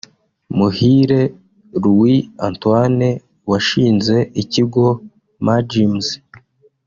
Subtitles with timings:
[0.57, 1.21] Muhire
[1.81, 3.09] Louis Antoine
[3.49, 4.85] washinze Ikigo
[5.45, 6.07] Mergims